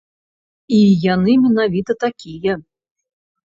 І 0.77 0.79
яны 1.13 1.37
менавіта 1.45 1.99
такія. 2.07 2.53